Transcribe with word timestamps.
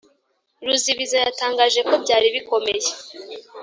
ruzibiza 0.65 1.15
yatangaje 1.25 1.79
ko 1.87 1.93
byari 2.03 2.27
bikomeye 2.35 2.87